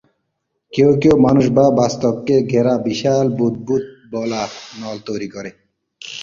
[0.73, 4.49] কেউ কেউ মানুষ বা বস্তুকে ঘেরা বিশাল বুদবুদ বা
[4.79, 5.49] নল তৈরি করে।